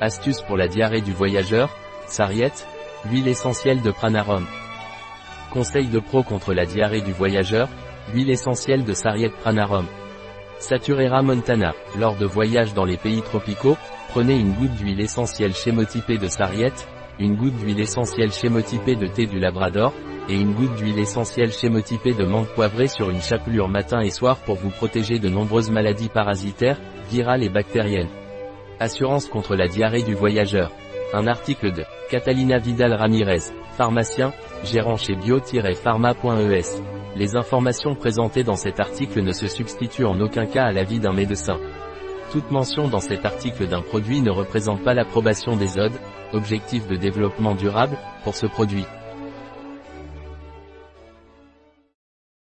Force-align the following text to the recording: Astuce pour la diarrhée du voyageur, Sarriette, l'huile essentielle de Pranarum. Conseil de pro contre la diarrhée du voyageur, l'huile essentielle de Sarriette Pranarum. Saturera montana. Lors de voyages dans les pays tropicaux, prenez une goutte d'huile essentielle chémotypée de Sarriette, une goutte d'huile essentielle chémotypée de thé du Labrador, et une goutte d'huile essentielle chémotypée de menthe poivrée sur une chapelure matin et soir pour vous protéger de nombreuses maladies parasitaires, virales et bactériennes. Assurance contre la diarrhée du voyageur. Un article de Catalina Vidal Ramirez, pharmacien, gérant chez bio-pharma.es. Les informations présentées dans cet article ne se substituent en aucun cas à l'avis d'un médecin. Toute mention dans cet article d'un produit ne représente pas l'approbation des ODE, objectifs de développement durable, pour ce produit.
Astuce 0.00 0.42
pour 0.42 0.58
la 0.58 0.68
diarrhée 0.68 1.00
du 1.00 1.12
voyageur, 1.12 1.74
Sarriette, 2.06 2.68
l'huile 3.08 3.28
essentielle 3.28 3.80
de 3.80 3.90
Pranarum. 3.90 4.44
Conseil 5.50 5.86
de 5.86 6.00
pro 6.00 6.22
contre 6.22 6.52
la 6.52 6.66
diarrhée 6.66 7.00
du 7.00 7.12
voyageur, 7.12 7.68
l'huile 8.12 8.28
essentielle 8.28 8.84
de 8.84 8.92
Sarriette 8.92 9.34
Pranarum. 9.36 9.86
Saturera 10.58 11.22
montana. 11.22 11.72
Lors 11.98 12.16
de 12.16 12.26
voyages 12.26 12.74
dans 12.74 12.84
les 12.84 12.98
pays 12.98 13.22
tropicaux, 13.22 13.78
prenez 14.10 14.38
une 14.38 14.52
goutte 14.52 14.74
d'huile 14.74 15.00
essentielle 15.00 15.54
chémotypée 15.54 16.18
de 16.18 16.28
Sarriette, 16.28 16.86
une 17.18 17.36
goutte 17.36 17.56
d'huile 17.56 17.80
essentielle 17.80 18.32
chémotypée 18.32 18.96
de 18.96 19.06
thé 19.06 19.24
du 19.24 19.38
Labrador, 19.38 19.94
et 20.28 20.34
une 20.34 20.52
goutte 20.52 20.74
d'huile 20.74 20.98
essentielle 20.98 21.52
chémotypée 21.52 22.12
de 22.12 22.24
menthe 22.24 22.48
poivrée 22.48 22.88
sur 22.88 23.08
une 23.08 23.22
chapelure 23.22 23.68
matin 23.68 24.00
et 24.00 24.10
soir 24.10 24.36
pour 24.44 24.56
vous 24.56 24.70
protéger 24.70 25.18
de 25.18 25.30
nombreuses 25.30 25.70
maladies 25.70 26.10
parasitaires, 26.10 26.80
virales 27.08 27.42
et 27.42 27.48
bactériennes. 27.48 28.10
Assurance 28.78 29.26
contre 29.26 29.56
la 29.56 29.68
diarrhée 29.68 30.02
du 30.02 30.14
voyageur. 30.14 30.70
Un 31.14 31.26
article 31.26 31.72
de 31.72 31.84
Catalina 32.10 32.58
Vidal 32.58 32.92
Ramirez, 32.92 33.52
pharmacien, 33.76 34.32
gérant 34.64 34.96
chez 34.96 35.14
bio-pharma.es. 35.14 36.82
Les 37.16 37.36
informations 37.36 37.94
présentées 37.94 38.44
dans 38.44 38.56
cet 38.56 38.78
article 38.78 39.22
ne 39.22 39.32
se 39.32 39.46
substituent 39.46 40.04
en 40.04 40.20
aucun 40.20 40.44
cas 40.44 40.64
à 40.64 40.72
l'avis 40.72 41.00
d'un 41.00 41.14
médecin. 41.14 41.58
Toute 42.32 42.50
mention 42.50 42.88
dans 42.88 43.00
cet 43.00 43.24
article 43.24 43.66
d'un 43.66 43.80
produit 43.80 44.20
ne 44.20 44.30
représente 44.30 44.84
pas 44.84 44.92
l'approbation 44.92 45.56
des 45.56 45.78
ODE, 45.78 45.98
objectifs 46.34 46.86
de 46.86 46.96
développement 46.96 47.54
durable, 47.54 47.96
pour 48.24 48.34
ce 48.34 48.46
produit. 48.46 48.84